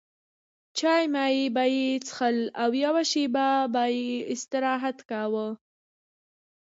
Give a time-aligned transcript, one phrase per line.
[0.77, 5.47] چای مای به یې څښل او یوه شېبه به یې استراحت کاوه.